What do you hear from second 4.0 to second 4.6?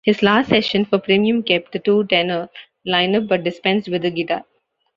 the guitar.